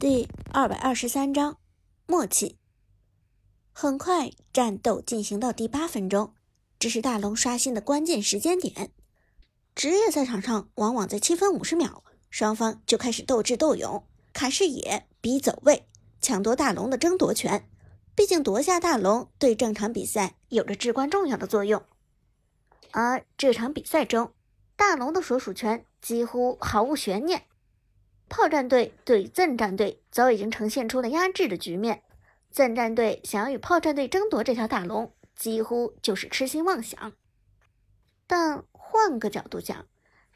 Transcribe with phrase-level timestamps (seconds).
[0.00, 1.58] 第二百二十三章
[2.06, 2.56] 默契。
[3.72, 6.34] 很快，战斗进行到第八分钟，
[6.78, 8.92] 这是大龙刷新的关键时间点。
[9.74, 15.88] 职业赛场上，往往在七分五十秒，双方就开始斗智斗勇，卡视野、逼走位，
[16.20, 17.68] 抢夺大龙的争夺权。
[18.14, 21.82] 毕竟夺下大龙对正常比赛有着至关重要的作用。
[22.92, 24.32] 而这场比赛中，
[24.76, 27.46] 大龙的所属权几乎毫无悬念。
[28.28, 32.02] 炮战队对赠战队早已经呈现出了压制的局面，
[32.50, 37.12] 赠战队想要与炮战队争夺这条大龙，几乎就是痴心妄想。
[38.26, 39.86] 但换个角度讲，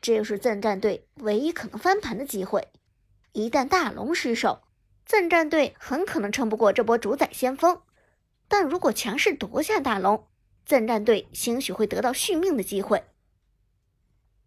[0.00, 2.68] 这又是赠战队唯一可能翻盘的机会。
[3.32, 4.62] 一旦大龙失守，
[5.06, 7.80] 赠战队很可能撑不过这波主宰先锋。
[8.48, 10.26] 但如果强势夺下大龙，
[10.66, 13.04] 赠战队兴许会得到续命的机会。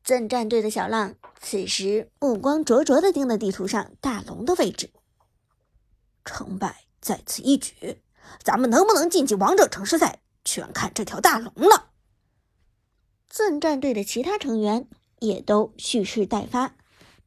[0.03, 4.89] 赠战队的小浪此时目光灼灼地盯着地图上大龙的位置，
[6.25, 8.01] 成败在此一举，
[8.43, 11.89] 咱们能不能晋级王者城市赛，全看这条大龙了。
[13.29, 14.87] 赠战队的其他成员
[15.19, 16.75] 也都蓄势待发，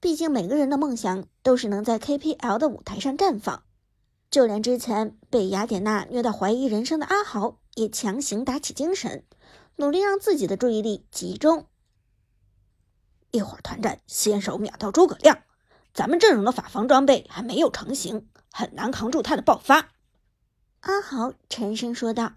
[0.00, 3.62] 毕竟每个人的梦想都是能在 KPL 的舞台上绽放。
[4.30, 9.24] 就连之前被雅典娜虐到怀疑人生的阿豪，也强行打起精神，
[9.76, 11.66] 努力让自己的注意力集中。
[13.34, 15.42] 一会儿团战，先手秒掉诸葛亮。
[15.92, 19.88] 咱们阵容的法防装备还没有成型，很难扛住他的爆发。
[20.82, 22.34] 阿豪沉声说道。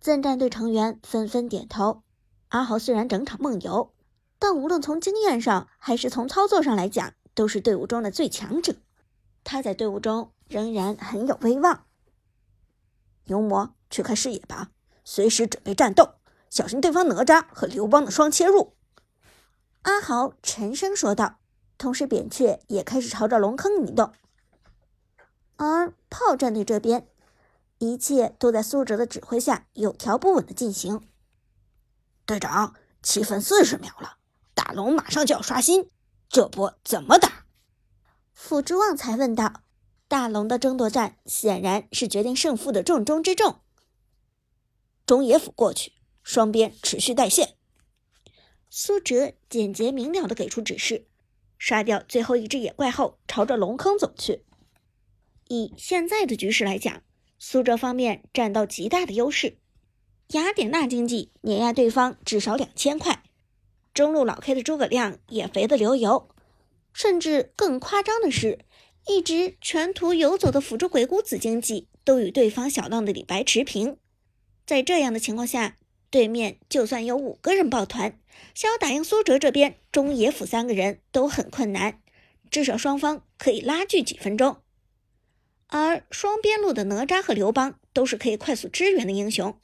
[0.00, 2.02] 赠战队成员纷纷点头。
[2.48, 3.94] 阿豪虽然整场梦游，
[4.38, 8.74] 但无论从经验上还是从操作上来讲，都是队伍中的最强者。
[9.42, 11.86] 他在队伍中仍然很有威望。
[13.24, 14.68] 牛魔，去看视野吧，
[15.02, 16.16] 随时准备战斗，
[16.50, 18.74] 小心对方哪吒和刘邦的双切入。
[19.84, 21.38] 阿豪沉声说道，
[21.78, 24.12] 同时扁鹊也开始朝着龙坑移动。
[25.56, 27.06] 而炮战队这边，
[27.78, 31.06] 一切都在苏哲的指挥下有条不紊的进行。
[32.24, 34.16] 队长，七分四十秒了，
[34.54, 35.90] 大龙马上就要刷新，
[36.28, 37.44] 这波怎么打？
[38.32, 39.60] 辅之旺才问道。
[40.06, 43.60] 大龙的争夺战显然是决定胜负的重中之重。
[45.06, 45.92] 中野辅过去，
[46.22, 47.56] 双边持续带线。
[48.76, 51.06] 苏哲简洁明了的给出指示，
[51.60, 54.42] 杀掉最后一只野怪后，朝着龙坑走去。
[55.46, 57.04] 以现在的局势来讲，
[57.38, 59.58] 苏哲方面占到极大的优势。
[60.30, 63.22] 雅典娜经济碾压对方至少两千块，
[63.94, 66.28] 中路老 K 的诸葛亮也肥得流油，
[66.92, 68.58] 甚至更夸张的是，
[69.06, 73.98] 一直全图游走的辅助鬼谷子经济都与对方小浪的李白持平。
[74.66, 75.76] 在这样的情况下，
[76.14, 78.20] 对面就算有五个人抱团，
[78.54, 82.00] 想要打赢苏哲这边中野辅三个人都很困难，
[82.48, 84.58] 至少双方可以拉锯几分钟。
[85.66, 89.58] 而双边路的哪吒和刘邦都是可以快速支援的英雄，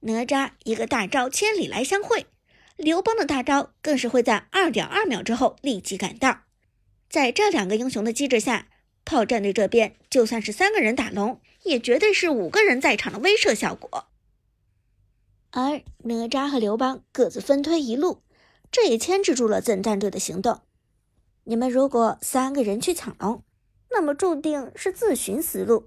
[0.00, 2.26] 哪吒一个大招千里来相会，
[2.76, 6.40] 刘邦的大招更是会在二点二秒之后立即赶到。
[7.08, 8.66] 在这两个英雄的机制下，
[9.04, 14.08] 炮战队这边就算是三个人打龙，也绝对是五个人在场的威慑效果。
[15.56, 18.18] 而哪吒和刘邦各自分推一路，
[18.72, 20.58] 这也牵制住了赠战队的行动。
[21.44, 23.40] 你们如果三个人去抢龙，
[23.88, 25.84] 那么注定是自寻死路；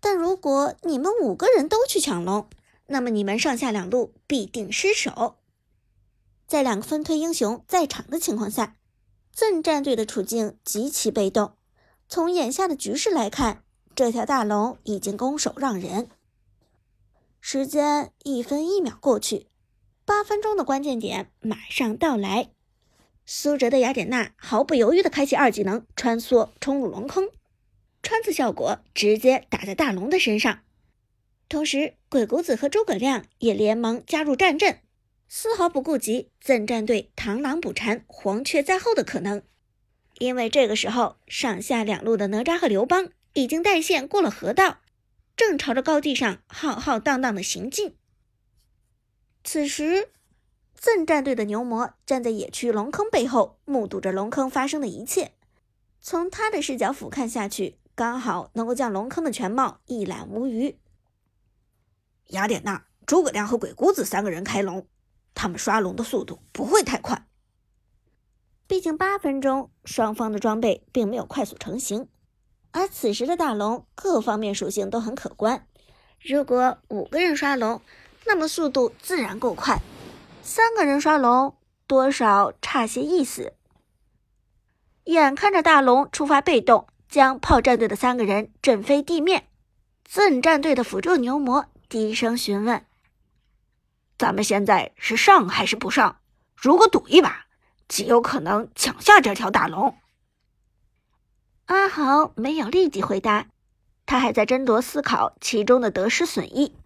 [0.00, 2.48] 但如果你们五个人都去抢龙，
[2.86, 5.36] 那么你们上下两路必定失守。
[6.46, 8.76] 在两个分推英雄在场的情况下，
[9.30, 11.52] 赠战队的处境极其被动。
[12.08, 13.62] 从眼下的局势来看，
[13.94, 16.08] 这条大龙已经攻守让人。
[17.48, 19.46] 时间一分一秒过去，
[20.04, 22.50] 八分钟的关键点马上到来。
[23.24, 27.28] 苏哲的雅典娜毫不犹豫地开启二技能，穿梭冲入龙坑，
[28.02, 30.58] 穿刺效果直接打在大龙的身上。
[31.48, 34.80] 同时，鬼谷子和诸葛亮也连忙加入战阵，
[35.28, 39.40] 丝毫不顾及赠战队螳螂捕蝉，黄雀在后的可能。
[40.18, 44.78] 因为这个时候，上下两路的哪吒和刘邦已经带线过了河道。
[45.36, 47.94] 正朝着高地上浩浩荡荡的行进。
[49.44, 50.10] 此时，
[50.74, 55.32] 赠战队的牛魔站在野区龙坑背后，目睹着龙坑发生的一切。
[56.00, 60.78] 从他的视角俯瞰下去，刚好能够将龙坑的全貌一览无余。
[62.28, 64.86] 雅典娜、诸葛亮和鬼谷子三个人开龙，
[65.34, 67.26] 他们刷龙的速度不会太快。
[68.66, 72.08] 毕竟八分钟，双方的装备并没有快速成型。
[72.76, 75.66] 而此时的大龙各方面属性都很可观，
[76.20, 77.80] 如果五个人刷龙，
[78.26, 79.78] 那么速度自然够快；
[80.42, 81.56] 三个人刷龙，
[81.86, 83.54] 多少差些意思。
[85.04, 89.48] 眼看着大龙出发被动，将炮战队的三个人震飞地面。
[90.04, 92.84] 赠战队的辅助牛魔低声询问
[94.18, 96.18] ：“咱们现在是上还是不上？
[96.54, 97.46] 如果赌一把，
[97.88, 99.96] 极有可能抢下这条大龙。”
[101.66, 103.46] 阿豪没有立即回答，
[104.06, 106.76] 他还在斟酌思考其中的得失损益。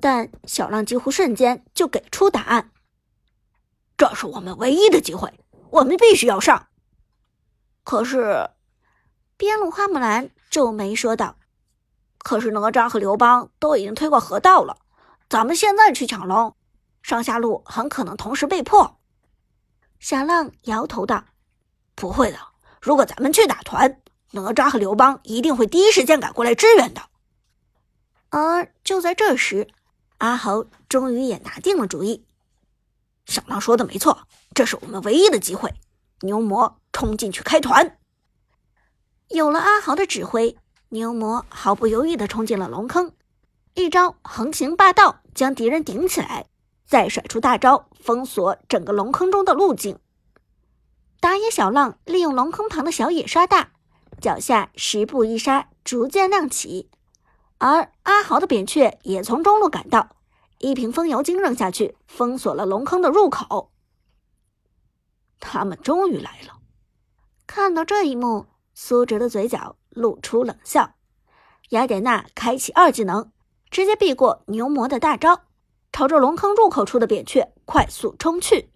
[0.00, 2.70] 但小浪几乎瞬间就给出答案
[3.96, 5.40] ：“这是我们唯一的机会，
[5.70, 6.68] 我们必须要上。”
[7.84, 8.50] 可是，
[9.36, 11.36] 边路花木兰皱眉说道。
[12.18, 14.78] 可是哪吒和刘邦都已经推过河道了，
[15.28, 16.56] 咱们现在去抢龙，
[17.02, 18.98] 上下路很可能同时被破。
[20.00, 21.24] 小浪摇头道
[21.94, 22.38] ：“不会的，
[22.80, 24.00] 如果咱们去打团，
[24.32, 27.02] 哪吒和刘邦一定会第一时间赶过来支援的。”
[28.30, 29.68] 而就在这时，
[30.18, 32.24] 阿豪终于也拿定了主意。
[33.26, 35.74] 小浪说的没错，这是我们唯一的机会。
[36.20, 37.98] 牛魔冲进去开团。
[39.28, 40.56] 有了阿豪的指挥。
[40.90, 43.12] 牛魔毫不犹豫地冲进了龙坑，
[43.74, 46.46] 一招横行霸道将敌人顶起来，
[46.86, 49.98] 再甩出大招封锁整个龙坑中的路径。
[51.20, 53.72] 打野小浪利用龙坑旁的小野刷大，
[54.20, 56.90] 脚下十步一杀逐渐亮起，
[57.58, 60.16] 而阿豪的扁鹊也从中路赶到，
[60.58, 63.70] 一瓶风油精扔下去封锁了龙坑的入口。
[65.40, 66.58] 他们终于来了！
[67.46, 69.76] 看到这一幕，苏哲的嘴角。
[69.90, 70.94] 露出冷笑，
[71.70, 73.32] 雅典娜开启二技能，
[73.68, 75.40] 直接避过牛魔的大招，
[75.90, 78.70] 朝着龙坑入口处的扁鹊快速冲去。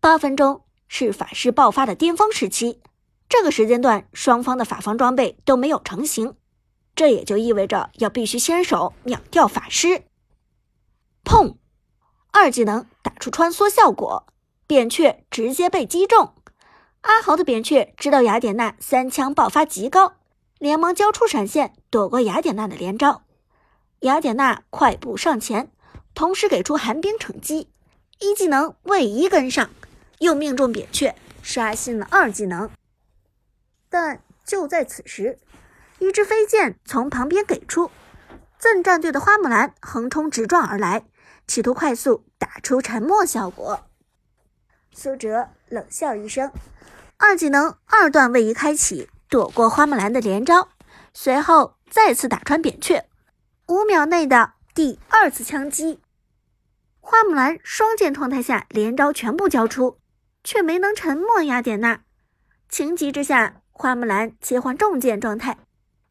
[0.00, 0.64] 八分钟
[0.94, 2.78] 是法师爆发的巅峰时期，
[3.26, 6.34] 这个时间段双方的法防装备都没有成型，
[6.94, 10.02] 这也就意味着要必须先手秒掉法师。
[11.24, 11.56] 砰！
[12.30, 14.26] 二技能打出穿梭效果，
[14.66, 16.34] 扁鹊直接被击中。
[17.00, 20.16] 阿豪的扁鹊知道雅典娜三枪爆发极高。
[20.58, 23.22] 连忙交出闪现，躲过雅典娜的连招。
[24.00, 25.72] 雅典娜快步上前，
[26.12, 27.70] 同时给出寒冰惩击，
[28.20, 29.70] 一技能位移跟上，
[30.22, 32.70] 又命中扁鹊，刷新了二技能。
[33.90, 35.38] 但就在此时，
[35.98, 37.90] 一支飞剑从旁边给出，
[38.58, 41.04] 赠战队的花木兰横冲直撞而来，
[41.46, 43.86] 企图快速打出沉默效果。
[44.92, 46.50] 苏哲冷笑一声，
[47.16, 49.10] 二技能二段位移开启。
[49.28, 50.68] 躲过花木兰的连招，
[51.14, 53.06] 随后再次打穿扁鹊，
[53.66, 56.02] 五秒内的第二次枪击，
[57.00, 59.96] 花木兰双剑状态下连招全部交出，
[60.44, 62.02] 却没能沉默雅典娜。
[62.68, 65.58] 情急之下，花木兰切换重剑状态，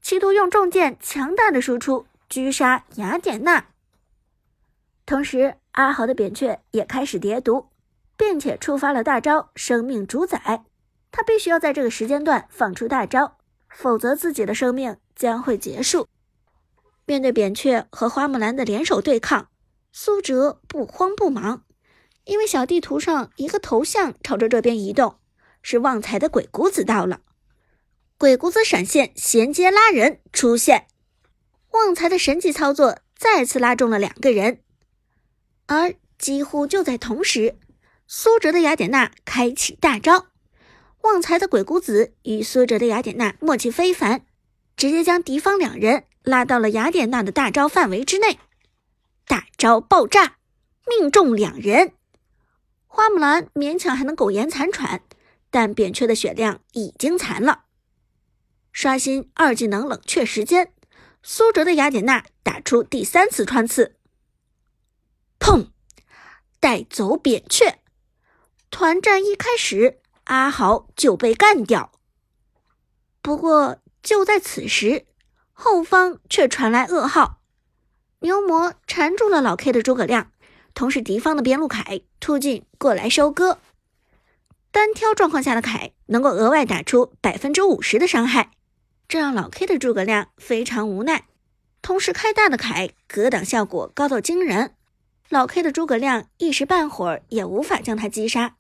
[0.02, 3.68] 企图用重剑强大的输出狙杀雅典娜。
[5.06, 7.68] 同时，阿豪的扁鹊也开始叠毒，
[8.16, 10.64] 并且触发了大招生命主宰。
[11.12, 13.38] 他必须要在这个时间段放出大招，
[13.70, 16.08] 否则自己的生命将会结束。
[17.06, 19.50] 面对扁鹊和花木兰的联手对抗，
[19.92, 21.64] 苏哲不慌不忙，
[22.32, 25.20] 因为小地图上一个头像朝着这边移动，
[25.62, 27.20] 是旺财的鬼谷子到了。
[28.18, 30.88] 鬼谷子闪现衔接拉人出现，
[31.72, 34.62] 旺财的神级操作再次拉中了两个人，
[35.66, 37.60] 而几乎就在同时，
[38.08, 40.28] 苏哲的雅典娜开启大招。
[41.02, 44.26] 旺财的鬼谷子与苏哲的雅典娜默契非凡，
[44.78, 48.40] 直接将敌方两人拉到了雅典娜的大招范围之内。
[49.28, 50.38] 大招爆炸，
[50.88, 51.92] 命中两人。
[52.94, 55.02] 花木兰勉强还能苟延残喘，
[55.50, 57.64] 但扁鹊的血量已经残了。
[58.74, 60.74] 刷新二技能冷却时间，
[61.24, 63.96] 苏哲的雅典娜打出第三次穿刺，
[65.40, 65.70] 砰，
[66.60, 67.80] 带走扁鹊。
[68.70, 70.00] 团战一开始。
[70.26, 71.92] 阿豪就被干掉。
[73.22, 75.08] 不过就在此时，
[75.52, 77.42] 后方却传来噩耗：
[78.20, 80.32] 牛魔缠住了老 K 的诸葛亮，
[80.74, 83.60] 同时敌方的边路凯突进过来收割。
[84.72, 88.52] 单挑状况下的凯能够额外打出百分之五十的伤害，
[89.08, 91.26] 这让老 K 的诸葛亮非常无奈。
[91.82, 94.76] 同时开大的凯格挡效果高到惊人，
[95.30, 98.56] 老 K 的诸葛亮一时半会儿也无法将他击杀。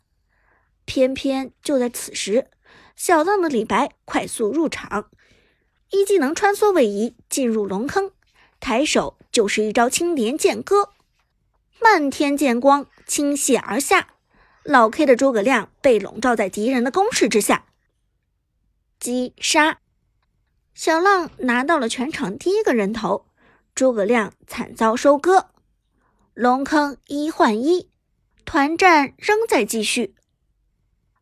[0.86, 2.48] 偏偏就在此时，
[2.96, 5.10] 小浪的李白快速入场，
[5.92, 8.12] 一技能穿梭位移进入龙坑，
[8.60, 10.90] 抬手就是一招青莲剑歌，
[11.84, 14.10] 漫天剑光倾泻而下，
[14.64, 17.66] 老 K 的诸葛亮被笼罩在敌人的攻势之下，
[19.00, 19.80] 击杀，
[20.76, 23.26] 小浪拿到了全场第一个人头，
[23.74, 25.50] 诸葛亮惨遭收割，
[26.36, 27.90] 龙坑一换一，
[28.46, 30.14] 团战仍在继续。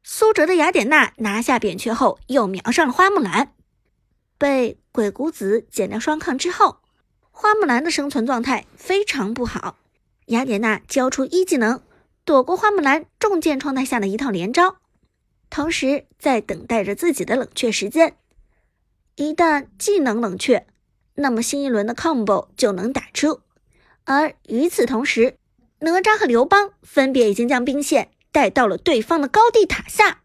[0.03, 3.53] 苏哲的雅典娜拿下扁鹊后，又瞄上了花木兰，
[4.37, 6.81] 被鬼谷子减掉双抗之后，
[7.31, 9.77] 花木兰的生存状态非常不好。
[10.29, 11.81] 雅典娜交出一技能，
[12.23, 14.77] 躲过花木兰重剑状态下的一套连招，
[15.49, 18.15] 同时在等待着自己的冷却时间。
[19.15, 20.67] 一旦技能冷却，
[21.15, 23.41] 那么新一轮的 combo 就能打出。
[24.03, 25.37] 而与此同时，
[25.79, 30.21] 哪吒和刘邦分别已经将兵线带到了对方的高地塔下。